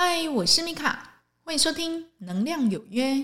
[0.00, 3.14] 嗨，我是米卡，欢迎收听《能量有约》。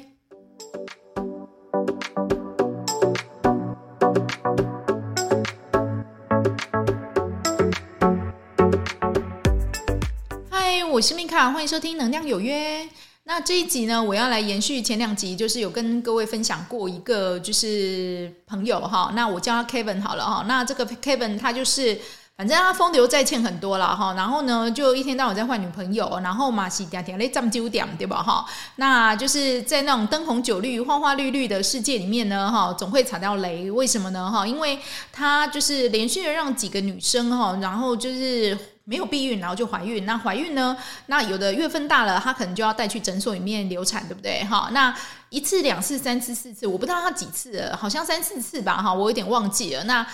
[10.50, 12.82] 嗨，我是米卡，欢迎收听《能量有约》。
[13.22, 20.44] 那这一集呢，我要来延续前两集，就是有跟各位分享过一个，就是朋友哈，那我叫他 Kevin 好了哈。
[20.48, 22.00] 那这个 Kevin 他就是。
[22.36, 28.44] 反正他风流债欠很多了哈，然后呢，就一天到晚在换女朋友，然后嘛是点点来占九点，对吧哈？
[28.74, 33.70] 那就是在那种灯红酒绿、花花绿绿的世界里面呢，哈，总会踩到雷。
[33.70, 34.28] 为什么呢？
[34.28, 34.80] 哈，因为
[35.12, 40.04] 他就是连续的让几个女生哈，然后就是没有避孕，然后就怀孕。
[40.04, 40.76] 那怀孕呢，
[41.06, 44.42] 那有的月份大了，他可能就要带去诊所里面流产，对不对？
[44.42, 44.92] 哈，那
[45.30, 49.84] 一次、两次、三次、四次，我不知道他几次了，好像三四次吧，哈，我有点忘记了。
[49.84, 50.04] 那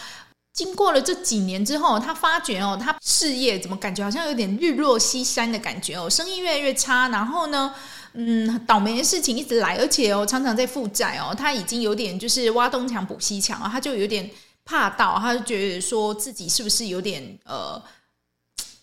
[0.63, 7.09] 经过了这几年之后，他发觉哦，他事业怎么感觉好像有点日落西山的感觉哦，生意越来越差。
[7.09, 7.75] 然后呢，
[8.13, 11.35] 嗯，倒霉的事情一直来，而且哦，常常在负债哦。
[11.35, 14.29] 他已经有点就是挖东墙补西墙啊，他就有点
[14.67, 17.83] 怕到，他就觉得说自己是不是有点呃。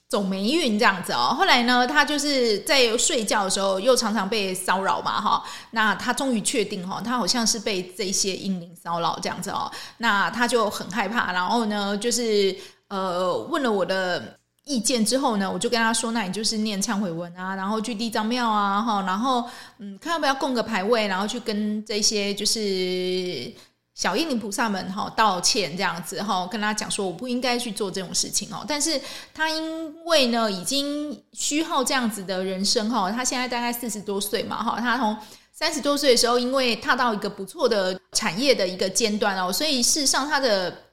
[0.10, 12.56] 走霉运这样子哦，后来呢，他就是在睡觉的时候又常常被骚扰嘛，哈，那他终于确定哈，他好像是被这些阴灵骚扰这样子哦，那他就很害怕，然后呢，就是
[12.88, 19.44] 呃问了我的意见之后呢，我就跟他说，那你就是念忏悔文啊，然后去地藏庙啊，哈，然后
[19.80, 23.54] 嗯，看要不要供个牌位，然后去跟这些就是。
[23.98, 28.64] 小英灵菩萨们哈道歉这样子哈，跟他讲说我不应该去做这种事情哦。
[28.68, 29.02] 但是
[29.34, 35.18] 他因为呢已经虚耗这样子的人生哈，他现在大概四十多岁嘛哈，他从
[35.52, 40.84] 三十多岁的时候，因为踏到一个不错的产业的一个尖端哦，所以事实上他的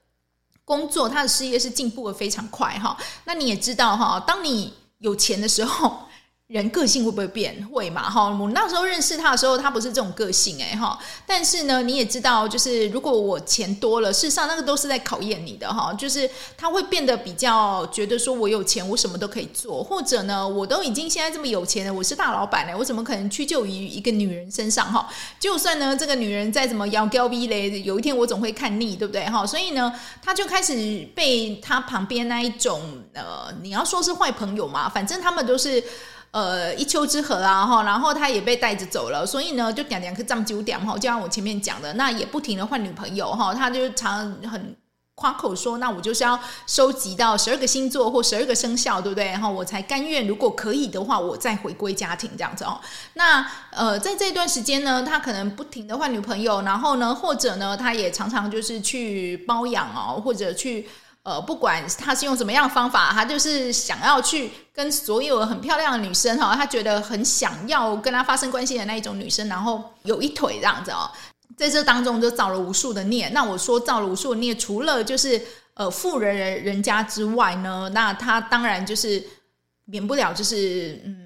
[0.65, 2.97] 工作他的事业是进步的非常快哈。
[3.27, 5.99] 那你也知道哈，当你有钱的时候。
[6.49, 7.67] 人个性会不会变？
[7.73, 8.03] 会嘛？
[8.03, 10.99] 哈，我那时候认识他的时候，他不是这种个性哎哈。
[11.27, 15.91] 但是呢，你也知道，就是如果我钱多了，事实上那个都是在考验你的哈。
[15.95, 25.09] 就是他会变得比较觉得说，我有钱，我什么都可以做，或者呢，我都已经现在这么有钱了，我是大老板了，我怎么可能屈就于一个女人身上哈？
[25.41, 29.47] 就算呢，这个女人再怎么妖娇逼嘞，有一天我总会看腻，对不对哈？
[29.47, 35.83] 所以呢，他就开始被他旁边那一种呃，你要说是坏朋友嘛，反正他们都是。
[36.35, 44.77] 呃，一丘之貉啊，哈，然后他也被带着走了，所以呢，就点点个这么九点哈，就像我前面讲的，那也不停的换女朋友哈，他就常很
[45.15, 46.37] 夸口说，那我就是要
[46.67, 49.27] 收集到十二个星座或十二个生肖，对不对？
[49.27, 52.81] 然后我才甘愿，如果可以的话，我再回归家庭这样子哦。
[53.13, 60.89] 那呃，在这段时间呢，他可能不停的换女朋友，然后呢，或者呢，他也常常就是去包养哦，或者去。
[61.25, 71.11] 呃，不管他是用什么样方法，他就是想要去跟所有很漂亮的女生哈，他觉得很想要跟他发生关系的那一种女生，然后有一腿这样子哦，
[71.57, 73.29] 在这当中就造了无数的孽。
[73.31, 75.41] 那我说造了无数的孽，除了就是
[75.73, 79.25] 呃富人人人家之外呢，那他当然就是
[79.87, 81.24] 免不了就是嗯。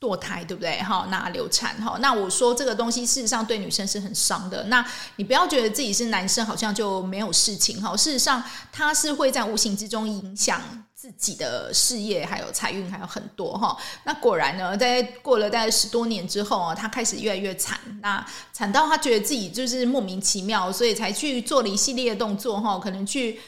[0.00, 0.80] 堕胎对不对？
[0.82, 4.64] 哈，那流产哈，那我说这个东西事实上对女生是很伤的。
[4.64, 4.86] 那
[5.16, 8.42] 你不要觉得自己是男生好像就没有事情哈，事实上
[8.72, 10.60] 它是会在无形之中影响
[10.94, 13.76] 自己的事业，还有财运，还有很多哈。
[14.04, 23.40] 那果然呢，在过了大概十多年之后啊，他开始越来越惨，那惨到他觉得自己就是莫名其妙，所以才去做了一系列的动作哈，可能去。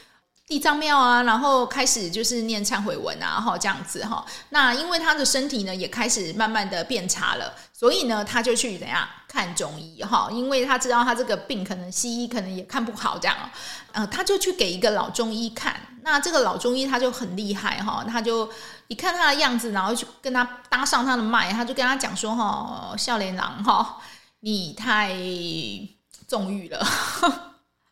[0.49, 4.25] 地藏庙啊，然后开始就是念忏悔文啊，哈，这样子哈。
[4.49, 13.37] 那因为他的身体呢也开始慢慢的变差了，所以呢他就去怎样看中医哈，因为他知道他这个病可能西医可能也看不好这样，
[13.91, 15.79] 呃，他就去给一个老中医看。
[16.01, 18.49] 那这个老中医他就很厉害哈，他就
[18.87, 23.97] 一看他的样子，然后去跟他搭上他的脉，他就跟他讲说哈，笑脸郎哈，
[24.39, 25.15] 你太
[26.27, 26.83] 纵欲了。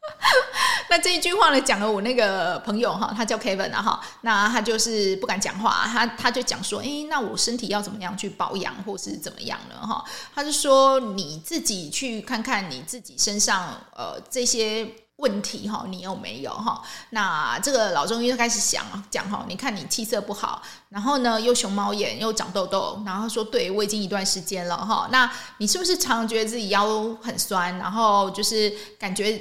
[0.89, 9.85] 那这一句话呢，讲了我那个朋友哈，他叫 Kevin 啊哈，那他就是不敢讲话，他他就讲说，诶，那我身体要怎么样去保养，或是怎么样呢？
[9.85, 14.87] 哈，他就说你自己去看看你自己身上呃这些
[15.17, 16.81] 问题哈，你有没有哈？
[17.09, 29.39] 那这个老中医就开始想讲哈，你看你气色不好，然后呢又熊猫眼又长痘痘，然后说对我已经一段时间了哈，那你是不是常常觉得自己腰很酸，然后就是感觉？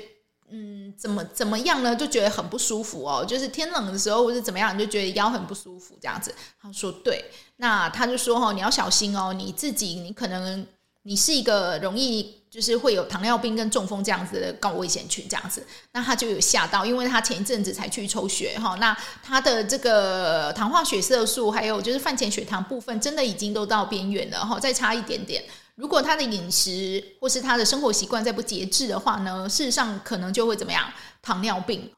[0.51, 1.95] 嗯，怎么怎么样呢？
[1.97, 3.25] 就觉得很不舒服哦。
[3.25, 6.35] 就是天冷的时候，或者怎么样，你就觉得腰很不舒服这样子。
[6.61, 7.25] 他说对，
[7.57, 10.67] 那他就说哦，你要小心哦，你自己你可能
[11.07, 25.45] 你是一个容易就是会有糖尿病跟中风这样子的高危险群这样子，那他就有吓到，因为他前一阵子才去抽血哈，那他的这个糖化血色素还有就是饭前血糖部分，真的已经都到边缘了哈，再差一点点。
[25.77, 30.93] 如果他的饮食或是他的生活习惯再不节制的话呢，事实上可能就会怎么样？
[31.23, 31.89] 糖尿病。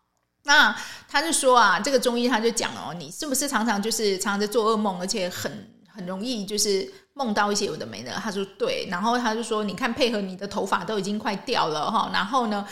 [0.45, 0.77] 那
[1.09, 6.93] 他就说啊，这个中医他就讲哦，你是不是常常就是常常在做噩梦，而且很很容易就是。
[7.19, 12.65] 梦到一些有的没的，他说对，然后他就说，你看配合你的头发都已经快掉了哈，然后呢，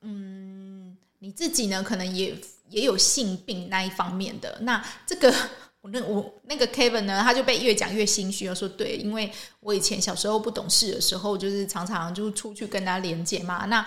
[0.00, 2.36] 嗯，你自己呢可能也
[2.68, 5.32] 也有性病那一方面的，那这个
[5.82, 9.30] 我那我那个 Kevin 呢，他就被越讲越心虚，说对，因为
[9.60, 13.86] 我以前小时候不懂事的时候，就是常常就出去跟他连接嘛，那。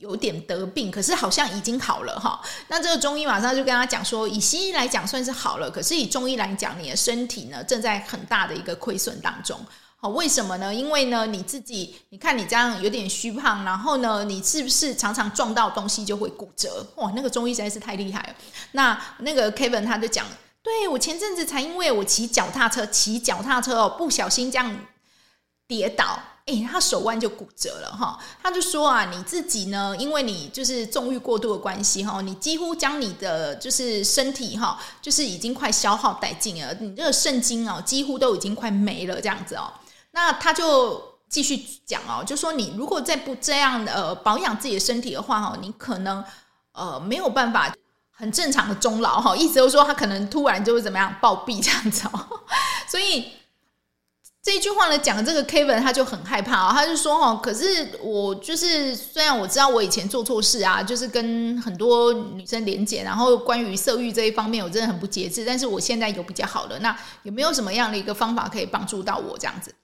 [0.00, 2.40] 有点得病，可是好像已经好了哈。
[2.68, 9.60] 那这个中医马上就跟他讲说，以西医来讲算是好了，可是以中医来讲，你的身体呢正在很大的一个亏损当中。
[10.02, 10.74] 好，为什么呢？
[10.74, 16.86] 因为呢你自己，你看你这样有点虚胖，然后呢你是不是常常撞到东西就会骨折？
[16.96, 18.34] 哇，那个中医实在是太厉害了。
[18.72, 20.26] 那那个 Kevin 他就讲，
[20.62, 24.74] 对，我前阵子才因为我骑脚踏车，骑脚踏车哦，不小心这样
[25.68, 26.18] 跌倒。
[26.50, 39.72] 哎，他手腕就骨折了哈，他就说啊，你自己呢，因为你就是纵欲过度的关系哈，你几乎将你的就是身体哈，就是已经快消耗殆尽了，你这个肾精哦，几乎都已经快没了这样子哦。
[40.10, 46.24] 那他就继续讲哦，就说你如果再不这样呃保养自己的身体的话哈，你可能
[46.72, 47.72] 呃没有办法
[48.10, 52.26] 很正常的终老哈，意思就是说他可能突然就会怎么样暴毙这样子哦，
[52.90, 53.30] 所以。
[54.42, 69.74] 这一句话呢，讲这个 Kevin 他就很害怕哦，他就说哦，可是我就是虽然我知道我以前做错事啊，就是跟很多女生连结，然后关于色欲这一方面我真的很不节制，但是我现在有比较好了，那有没有什么样的一个方法可以帮助到我这样子？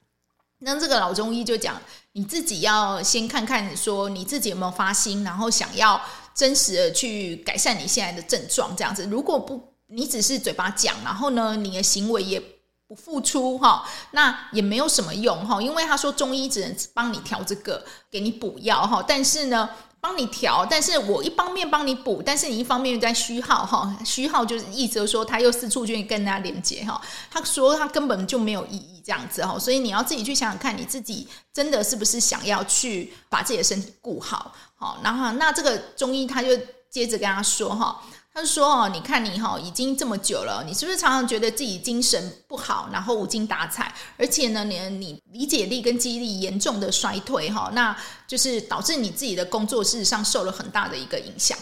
[0.60, 1.78] 那这个老中医就讲，
[2.12, 6.00] 你自己要先看看说你自己有没有发心，然后想要
[6.34, 9.06] 真实的去改善你现在的症状这样子。
[9.10, 12.42] 如果不，你只是嘴巴讲，然后呢，你的行为也。
[12.88, 19.68] 不付出哈，那也没有什么用哈，因为他说中医只能帮你调这个，给你补药哈，但是呢，
[20.00, 36.50] 帮你调，但是我一方面帮你补，但是你一方面又在虚耗哈，虚耗就是意思说他又四处去跟人家连接哈，他说他根本就没有意义这样子哈，所以你要自己去想想看，你自己真的是不是想要去把自己的身体顾好，好，然后那这个中医他就
[36.88, 38.00] 接着跟他说哈。
[38.36, 47.96] 他说：“哦，你看你哈，已经这么久了，你是不是常常觉得自己精神不好，然后无精打采，而且呢，你你理解力跟记忆力严重的衰退哈，那
[48.28, 51.56] 就是导致你自己的工作事实上受了很大的一个影响。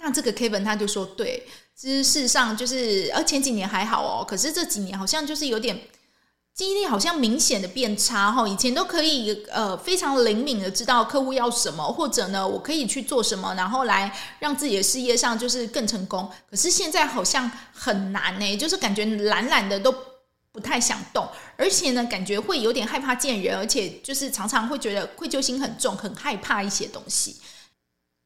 [0.00, 5.80] 那这个 Kevin 他就说，对，其实事实上就是，而前几年还好哦，可是这几年好像就是有点。”
[6.54, 16.30] 记忆力好像明显的变差哈，以前都可以呃非常灵敏的知道客户要什么，或者呢我可以去做什么，然后来让自己的事业上就是更成功。
[16.48, 19.92] 可是现在好像很难呢，就是感觉懒懒的都
[20.52, 27.34] 不太想动，而且呢感觉会有点害怕见人，而且就是常常会觉得愧疚心很重，很害怕一些东西。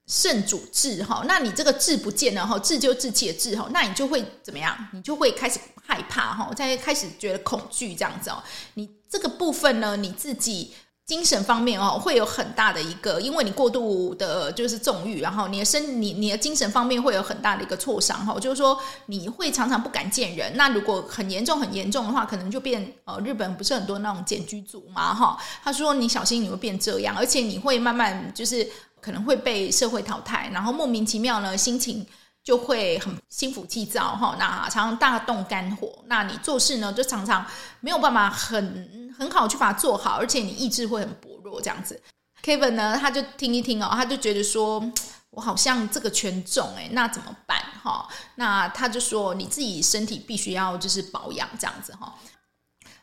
[0.09, 4.75] 肾主志哈，那你这个志不见了哈，志就志气的志哈，那你就会怎么样？
[4.93, 8.43] 你就会开始害怕哈，再开始觉得恐惧这样子哦。
[8.75, 10.73] 你这个部分呢，你自己
[11.05, 20.57] 精神方面哦，会有很大的一个，因为你过度的就是纵欲，然后你的身你你的精神方面会有很大的一个挫伤哈，就是说你会常常不敢见人。
[20.57, 25.39] 那如果很严重很严重的话，可能就变呃，日本不是很多那种茧居族嘛哈。
[25.63, 28.67] 他说你小心你会变这样，而且你会慢慢就是。
[29.01, 32.07] 可能会被社会淘汰，然后莫名其妙呢，心情
[32.43, 34.37] 就会很心浮气躁哈。
[34.39, 37.45] 那常常大动肝火，那你做事呢就常常
[37.81, 42.01] 没有办法很很好去把它做好，而且你意志会很薄弱这样子。
[42.43, 44.83] Kevin 呢，他就听一听哦，他就觉得说，
[45.31, 48.09] 我好像这个权重诶，那怎么办哈？
[48.37, 52.15] 那他就说，你自己身体必须要就是保养这样子哈。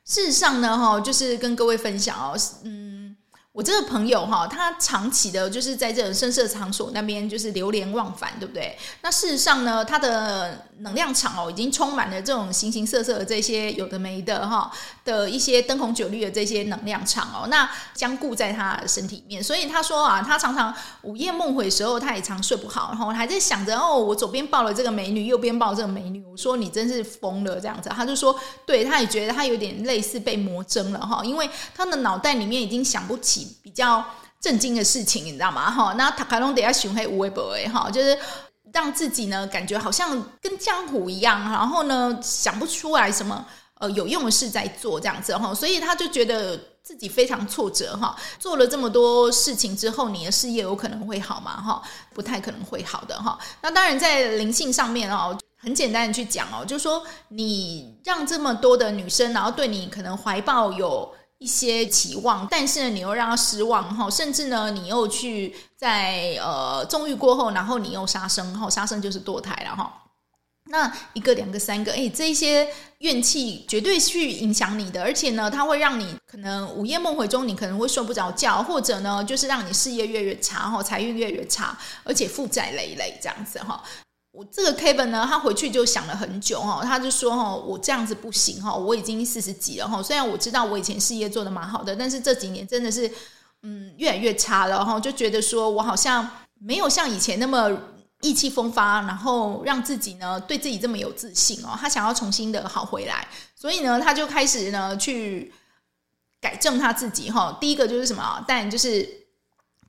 [0.06, 2.95] 事实上呢哈，就是跟各位分享哦，嗯。
[3.56, 8.78] 我这个朋友哈，他长期的就是在这种声色场所那边就是流连忘返，对不对？
[9.02, 14.70] 那事实上呢，他的能量场哦，已经充满了这种形形色色的这些有的没的哈
[15.06, 19.42] 的一些灯红酒绿的这些能量场哦，那僵固在他身体里面。
[19.42, 26.22] 所以他说啊，他常常午夜梦回时候，他也常睡不好，然后还在想着哦，我左边抱了这个美女，右边抱这个美女。
[26.30, 27.88] 我说你真是疯了这样子。
[27.96, 33.45] 他就说，对，他也觉得他有点类似被魔怔了哈，因为他的脑袋里面已经想不起。
[33.62, 34.06] 比较
[34.40, 35.72] 震惊的事情，你知道吗？
[35.72, 38.18] 哈，那他可能得要寻黑无为不为哈，就是
[38.72, 43.44] 让自己呢感觉好像跟江湖一样，然后呢想不出来什么
[43.80, 48.16] 呃有用的事在做这样子哈，所以他就觉得自己非常挫折哈。
[48.38, 51.60] 做了这么多事情之后，你的事业有可能会好吗？
[51.60, 51.82] 哈，
[52.14, 53.40] 不太可能会好的哈。
[53.62, 61.12] 那当然在灵性上面哦，很简单的去讲哦，就是说你让这么多的女生，然后对你可能怀抱有。
[61.38, 70.01] 一些期望，但是呢，你又让他失望哈，甚至呢，你又去在呃纵欲过后，然后你又杀生哈，杀生就是堕胎了哈。
[70.72, 72.68] 那一个、两个、三个，哎，这些
[73.00, 83.84] 怨气绝对去影响你的，而且呢，它会让你可能午夜梦回中，你可能会睡不着觉，或者呢，就是让你事业越越差哈，财运越越差，而且负债累累这样子哈。
[84.36, 93.10] 我这个 Kevin 呢，他回去就想了很久哦，他就说哈，我这样子不行哈，我已经四十几了哈，虽然我知道我以前事业做得蛮好的，但是这几年真的是
[93.63, 97.72] 嗯越来越差了哈，就觉得说我好像没有像以前那么
[98.22, 103.25] 意气风发，然后让自己呢对自己这么有自信哦，他想要重新的好回来，
[103.56, 105.54] 所以呢，他就开始呢去
[106.42, 109.25] 改正他自己哈，第一个就是什么，但就是。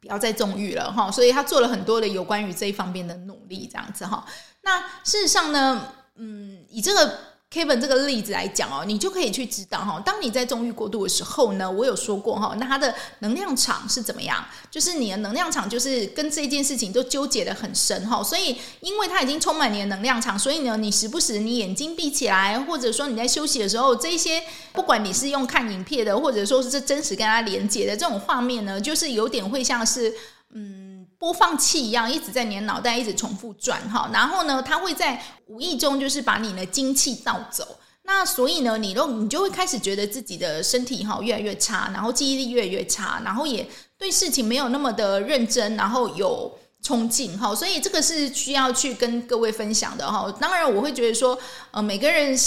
[0.07, 4.25] 不要再纵欲了哈，所以他做了很多的有关于这一方面的努力，这样子哈。
[4.63, 7.36] 那事实上呢，嗯，以这个。
[7.49, 14.45] Kevin 这个例子来讲哦，你就可以去知道哈，当你在纵欲过度的时候呢，我有说过哈，那它的能量场是怎么样？
[14.71, 30.13] 就是你的能量场就是跟这件事情都纠结的很深哈，所以因为它已经充满你的能量场，所以呢，你时不时你眼睛闭起来，或者说你在休息的时候，这些不管你是用看影片的，或者说是真实跟它连接的这种画面呢，就是有点会像是
[30.53, 30.86] 嗯。
[31.27, 37.67] 播放器一样，一直在你的脑袋一直重复转哈，然后呢，它会在无意中就是把你的精气盗走，
[38.05, 43.69] 那所以呢，你都你就会开始觉得自己的身体哈越来越差，然后记忆力越来越差，然后也
[43.99, 50.33] 对事情没有那么的认真，然后有冲劲哈，所以这个是需要去跟各位分享的哈。
[50.41, 51.37] 当然，我会觉得说，
[51.73, 52.39] 呃，每个人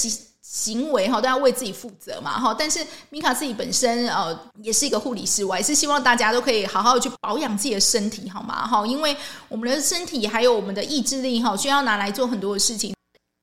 [0.52, 8.84] 行为哈都要为自己负责嘛哈，但是米卡自己本身呃也是一个护理师，我还是希望大家都可以好好去保养自己的身体好吗哈？
[8.84, 9.16] 因为
[9.48, 12.96] 我们的身体还有我们的意志力哈，需要拿来做很多的事情。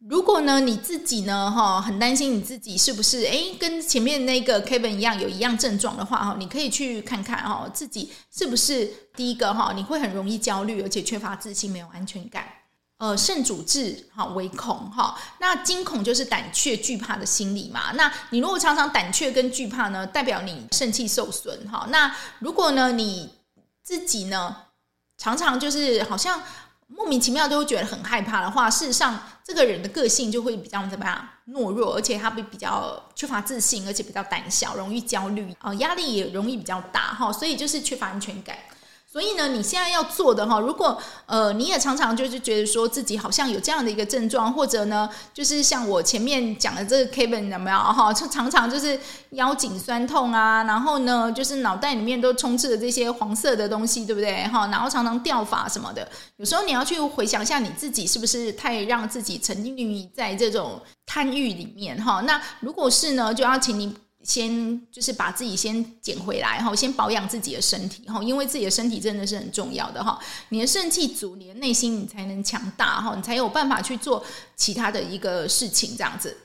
[0.09, 12.46] 如果呢你自己呢哈很担心你自己是不是诶跟前面那个 Kevin 一样有一样症状的话哈，你可以去看看哈自己是不是第一个哈，你会很容易焦虑，而且缺乏自信，没有安全感。
[12.99, 17.93] 呃，肾主治哈唯恐哈，那惊恐就是胆怯惧怕的心理嘛。
[17.93, 21.87] 那你如果常常胆怯跟惧怕呢，代表你肾气受损哈。
[21.91, 23.35] 那如果呢你
[23.83, 24.57] 自己呢
[25.19, 26.43] 常常就是好像
[26.87, 37.31] 莫名其妙都会觉得很害怕的话，事实上这个人的个性就会比较怎么样懦弱，而且他会比较缺乏自信，而且比较胆小，容易焦虑啊，压力也容易比较大哈。
[37.31, 38.57] 所以就是缺乏安全感。
[39.17, 54.67] 所以呢，你现在要做的哈，如果呃你也常常就是觉得说自己好像有这样的一个症状，或者呢，就是像我前面讲的这个 Kevin 有没有哈，就常常就是腰颈酸痛啊，然后呢，就是脑袋里面都充斥着这些黄色的东西，对不对哈？
[54.67, 56.07] 然后常常掉发什么的，
[56.37, 62.21] 有时候你要去回想一下你自己是不是太让自己沉浸于在这种贪欲里面哈？
[62.27, 63.97] 那如果是呢，就要请你。
[64.27, 70.19] 先就是把自己先捡回来哈，先保养自己的身体哈，因为自己的身体真的是很重要的哈。
[70.49, 74.25] 你的肾气足，你的内心你才能强大哈，你才有办法去做
[74.57, 76.37] 其他的一个事情这样子。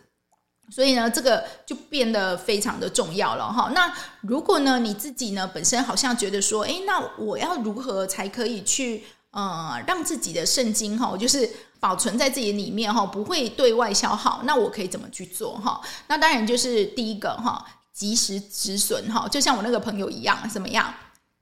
[0.69, 3.71] 所以呢，这个就变得非常的重要了哈。
[3.73, 11.49] 那如果呢，你自己呢本身好像觉得说，诶，那我要如何才可以去呃让自己的肾精哈，就是。
[11.81, 14.41] 保存在自己里面哈，不会对外消耗。
[14.43, 15.81] 那我可以怎么去做哈？
[16.07, 19.27] 那当然就是第一个哈，及时止损哈。
[19.27, 20.93] 就像我那个朋友一样，怎么样？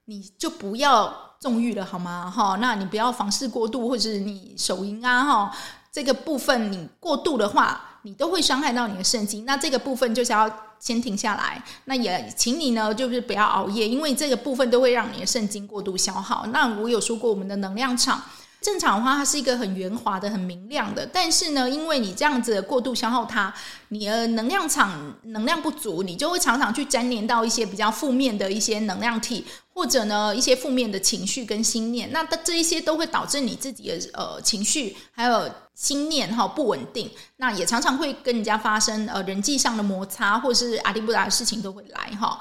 [0.05, 2.31] 你就不要纵欲了好吗？
[2.33, 5.57] 哈，那你不要房事过度，或者是你手淫啊哈，
[5.91, 9.43] 这个部分你过度的话，你都会伤害到你的肾经。
[9.43, 11.61] 那这个部分就是要先停下来。
[11.83, 16.45] 那也请你呢，就是不要熬夜，因为这个部分都会让你的肾经过度消耗。
[16.53, 18.23] 那我有说过，我们的能量场。
[18.61, 21.05] 正常的话，它是一个很圆滑的、很明亮的。
[21.05, 23.53] 但是呢，因为你这样子过度消耗它，
[23.87, 32.11] 你的能量场能量不足，你就会常常去粘连到一些比较负面的一些能量体，或者呢一些负面的情绪跟心念。
[32.11, 37.09] 那这一些都会导致你自己的呃情绪还有心念哈不稳定。
[37.37, 42.37] 那也常常会跟人家发生呃人际上的摩擦，或是阿里不达的事情都会来哈。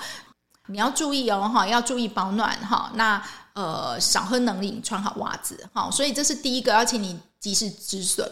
[0.68, 2.90] 你要注意哦哈，要注意保暖哈。
[2.94, 3.22] 那。
[3.54, 8.24] 呃，少喝冷饮，穿好袜子，哈，所以这是第一个，要请你及时止损。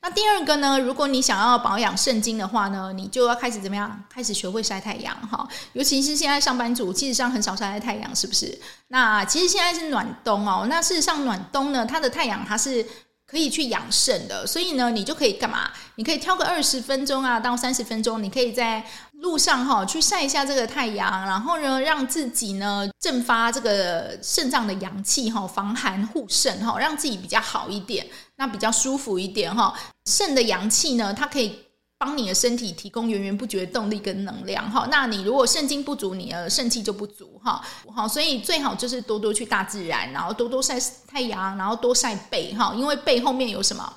[0.00, 0.80] 那第二个呢？
[0.80, 4.02] 如果你想要保养肾精的话呢，你就要开始怎么样？
[4.10, 8.60] 开始学会晒太阳，哈，尤其是现在上班族，其实上很少晒太阳，是不是？
[8.88, 12.84] 那其实现在是暖冬哦，那事实上暖冬呢，它的太阳它是
[13.26, 15.70] 可以去养肾的，所以呢，你就可以干嘛？
[15.96, 18.84] 你可以挑个二十分钟啊，到三十分钟，你可以在
[19.20, 29.74] 路上哈去晒一下这个太阳，然后呢，让自己呢振发这个肾脏的阳气哈，防寒护肾哈，让自己比较好一点，那比较舒服一点哈。
[30.04, 31.63] 肾的阳气呢，它可以。
[32.04, 43.90] 帮你的身体提供源源不绝的动力跟能量哈，那你如果肾精不足，你的肾气就不足哈，好，所以最好就是多多去大自然，然后多多晒太阳，然后多晒背哈，因为背后面有什么？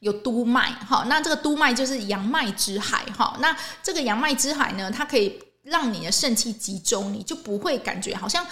[0.00, 8.46] 有督脉哈，那这个督脉就是阳脉之海哈，那这个阳脉之海呢，它可以让你的肾气集中，你就不会感觉好像。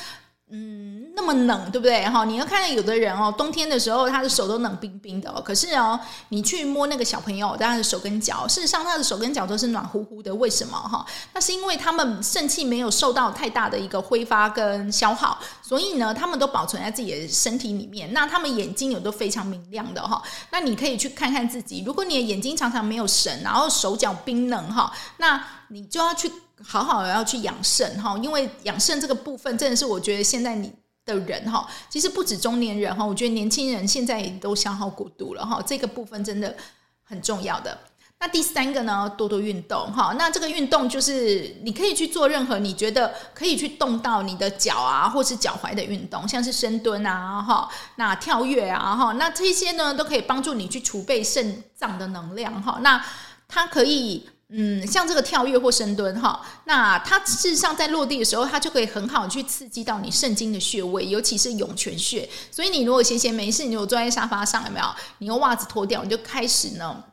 [0.53, 2.05] 嗯，那么冷，对不对？
[2.07, 5.41] 哈，你要看到有的人哦，冬天的时候他的手都冷冰冰的哦。
[5.41, 5.99] 可是哦，
[6.31, 10.35] 你去摸那个小朋友，他的手跟脚，事实上他的手跟脚都是暖乎乎的。
[10.35, 10.77] 为什么？
[10.77, 18.13] 哈，那是因为他们肾气没有受到太大的一个挥发跟消耗，所以呢，他们都保存在自己的身体里面。
[18.13, 20.21] 那他们眼睛有都非常明亮的哈。
[20.51, 26.29] 那你可以去看看自己，如果你的眼睛常常没有神，然后手脚冰冷哈，那你就要去。
[26.63, 30.71] 好好的要去养肾哈，因为养肾这个部分真的是我觉得现在你
[31.07, 36.55] 的人哈，其实不止中年人哈，我觉得年轻人现在也都消耗过度了哈，这个部分真的
[37.03, 37.77] 很重要的。
[38.19, 53.03] 那第三个呢，多多运动哈，那这个运动就是你可以去做任何你觉得可以去动到你的脚啊，或是脚踝的运动，像是深蹲啊哈，那跳跃啊哈，那这些呢都可以帮助你去储备肾脏的能量哈，那
[53.49, 54.29] 它可以。
[54.53, 62.29] 嗯，像这个跳跃或深蹲哈，那它事实上在落地的时候，它就可以很好去刺激到你肾经的穴位，尤其是涌泉穴。
[62.51, 64.87] 所以你如果闲闲没事，你有坐在沙发上，有没有？
[65.19, 67.05] 你用袜子脱掉，你就开始呢，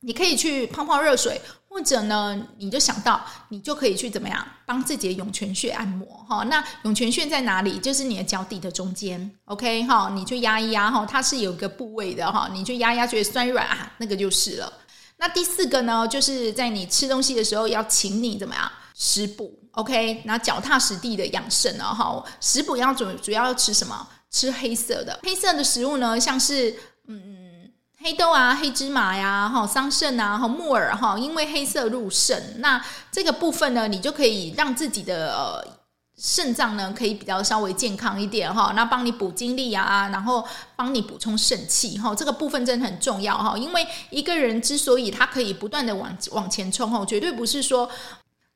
[0.00, 6.44] 你可以去泡泡热水，或者呢，你就想到你就可以去怎么样帮自己的涌泉穴按摩哈。
[6.44, 7.78] 那涌泉穴在哪里？
[7.78, 14.72] 就是你的脚底的中间，OK 哈，你去压一压哈，它是有一个部位的哈，你去压压觉得酸软啊，那个就是了。
[15.18, 20.22] 那第四个呢，就是在你吃东西的时候要请你怎么样食补，OK？
[20.24, 24.08] 那脚踏实地的养肾啊，哈，食补要主主要吃什么？
[24.30, 26.74] 吃黑色的，黑色的食物呢，像是
[27.06, 35.34] 嗯黑豆啊、黑芝麻呀、哈桑葚啊、哈木耳哈，因为黑色入肾，那这个部分呢，你就可以让自己的。
[35.34, 35.77] 呃
[36.20, 43.56] 肾脏呢，可以比较稍微健康一点哈，那帮你补精力啊，然后帮你补充肾气哈，这个部分真的很重要哈。
[43.56, 47.88] 因为一个人之所以他可以不断的往往前冲哈，绝对不是说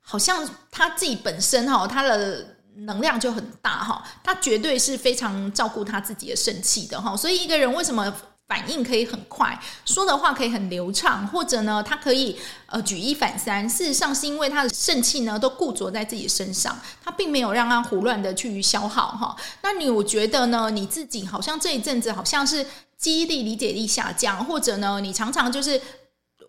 [0.01, 7.17] 好像他自己本身哈，他的能量就很大哈，他绝对是非常照顾他自己的肾气的哈。
[7.17, 8.13] 所以一个人为什么？
[8.53, 13.67] 反应可以很快，说的话可以很流畅，或者呢，他可以呃举一反三。
[13.67, 19.35] 事实上，是因为他的肾气呢都固着在自己身上，他并没有让他胡乱的去消耗哈。
[19.63, 22.67] 那你我觉得呢，你自己好像这一阵子好像是
[22.99, 25.81] 记忆力、理解力下降，或者呢，你常常就是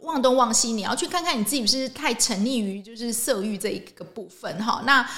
[0.02, 4.82] 忘东忘西，你要去看看你自己是不是太沉溺于就是色欲这一个部分哈。
[4.86, 5.10] 那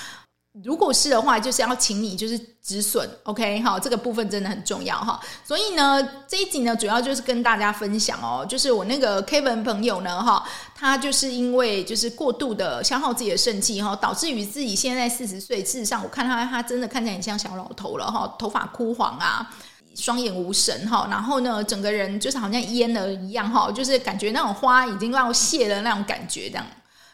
[0.63, 5.20] 如果是的话，就是要请你就是止损，OK 哈，这个部分真的很重要哈。
[5.44, 19.54] 所以呢，这一集呢，主要就是跟大家分享哦，就是我那个 Kevin 朋友呢，哈，他就是因为就是过度的消耗自己的肾气哈，导致于自己现在四十岁，事实上我看他他真的看起来很像小老头了哈，头发枯黄啊，
[19.94, 26.65] 双眼无神哈，然后呢，整个人就是好像蔫了一样哈，就是感觉那种花已经要谢了那种感觉这样。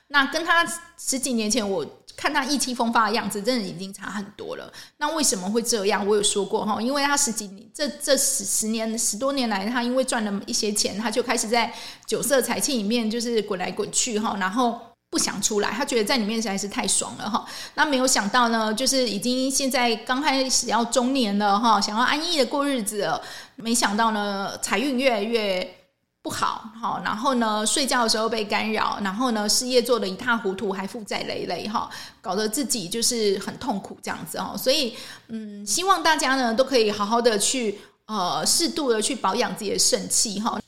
[0.10, 0.64] 那跟他
[1.00, 1.84] 十几年前我。
[2.16, 4.72] 看他意气风发的样子，真的已经差很多了。
[4.98, 6.06] 那为什么会这样？
[6.06, 11.74] 我有说过哈，因为他十几年，这这十十年十多年来，他因为赚了一些钱，他就开始在
[12.06, 17.46] 酒色财气里面就是滚来滚去哈，然后不想出来，他觉得在里面实在是太爽了哈。
[17.76, 23.22] 那没有想到呢，就是已经现在刚开始要中年了哈，想要安逸的过日子了，
[23.56, 25.76] 没想到呢，财运越来越。
[26.22, 31.90] 不好，好，然后呢，睡觉的时候被干扰，然后呢，事业做得一塌糊涂，还负债累累，哈，
[32.22, 34.56] 搞得自己就是很痛苦这样子哦。
[34.56, 34.96] 所以，
[35.30, 40.60] 嗯，希望大家呢都可以好好的去，呃，适度的去保养自己的肾气，哈。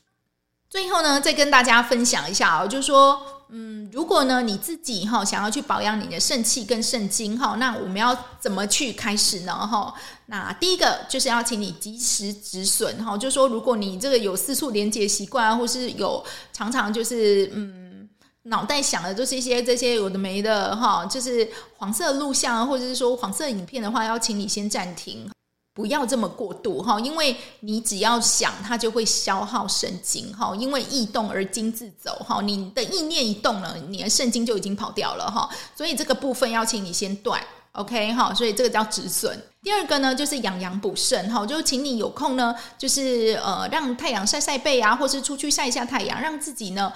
[0.70, 3.22] 最后呢，再跟大家分享一下哦，就是说。
[3.56, 9.94] 嗯，如果呢你自己哈想要去保养你的肾气跟肾精哈，那我们要怎么去开始呢哈？
[10.28, 18.08] 那第一个就是要请你及时止损哈，就是说如果你这个有四处连接习惯，或是有常常就是嗯
[18.44, 25.30] 脑袋想的都是一些这些有的没的哈，就是黄色录像或者是说黄色影片的话，要请你先暂停。
[25.76, 30.56] 不要这么过度哈，因为你只要想，它就会消耗神经哈。
[30.56, 35.50] 因为意动而精自走哈，你的意念一动了，你的神经就已经跑掉了哈。
[35.76, 38.34] 所以这个部分要请你先断，OK 哈。
[38.34, 39.40] 所以这个叫止损。
[39.62, 46.92] 第二个呢，就是养阳补肾哈，就请你有空呢，就是呃让太阳晒晒背啊，或是出去晒一下太阳，让自己呢。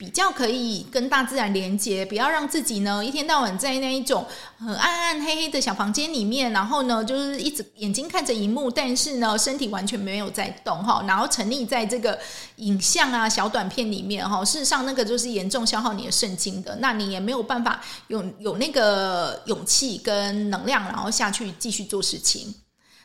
[0.00, 4.24] 比较可以跟大自然连接，不要让自己呢一天到晚在那一种
[4.58, 12.18] 很暗暗黑黑的小房间里面，然后呢就是一直眼睛看着荧幕，但是呢身体完全没有在动哈，然后沉溺在这个
[12.56, 22.54] 影像啊小短片里面哈，事实上那个就是严重消耗你的肾精的，那你也没有办法有有那个勇气跟能量，然后下去继续做事情。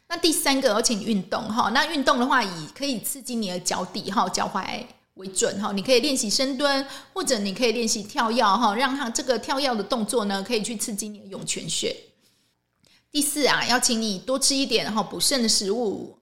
[0.08, 4.64] 那第三个，而且运动哈，那运动的话以可以刺激你的脚底哈，脚踝。
[5.16, 11.96] 为准哈，你可以练习深蹲，或者你可以练习跳跃哈，让它这个跳跃的动作呢，可以去刺激你的涌泉穴。
[13.12, 16.18] 第四啊，要请你多吃一点哈补肾的食物，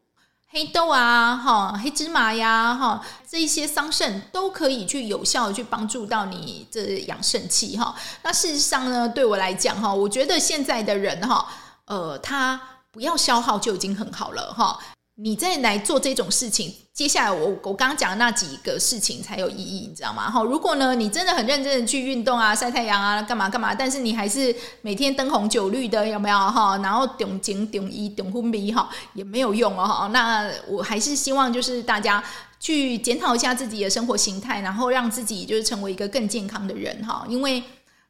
[0.47, 7.95] 黑豆啊哈，黑芝麻呀哈，这一些桑葚都可以去有效的去帮助到你这养肾气哈。
[8.21, 11.47] 那事实上呢，对我来讲哈，我觉得现在的人哈，
[11.85, 14.77] 呃，他不要消耗就已经很好了哈。
[15.15, 20.27] 你再来做这种事情，接下来我我刚刚讲的那几个事情才有意义，你知道吗？
[20.29, 26.79] 哈，如果呢，你真的很认真的去运动啊、晒太阳啊、干嘛干嘛，但是你还是每天灯红酒绿的，有没有哈？
[26.79, 30.07] 然后重情重义重昏迷哈，也没有用哦哈。
[30.07, 32.23] 那我还是希望就是大家
[32.59, 37.61] 去检讨一下自己的生活形态，然后让自己就是成为一个更健康的人哈，因为。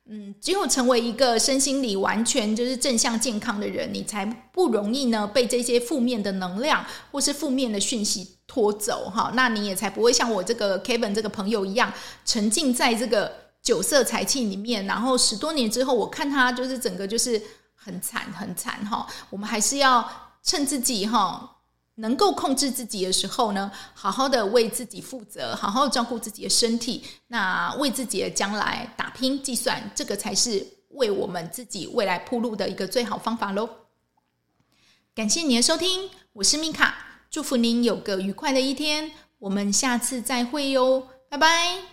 [0.10, 9.32] 嗯，只有成为一个身心里完全就是正向健康的人，你才不容易呢被这些负面的能量或是负面的讯息拖走哈。
[9.34, 11.92] 那你也才不会像我这个 Kevin 这个朋友一样，
[12.26, 17.42] 沉浸在这个酒色财气里面，然后十多年之后，我看他就是整个就是
[17.74, 19.08] 很惨很惨哈。
[19.30, 20.06] 我们还是要
[20.44, 21.50] 趁自己哈。
[21.96, 33.70] 能够控制自己的时候呢，好好的为自己负责，好好照顾自己的身体，那为自己的将来打拼计算，这个才是为我们自己未来铺路的一个最好方法喽。
[35.14, 36.96] 感谢你的收听，我是米卡，
[37.30, 41.93] 祝福您有个愉快的一天，我们下次再会哟，拜拜。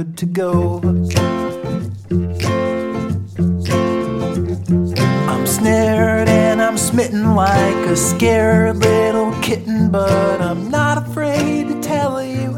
[0.00, 0.80] Good to go.
[5.28, 11.78] I'm snared and I'm smitten like a scared little kitten, but I'm not afraid to
[11.82, 12.49] tell you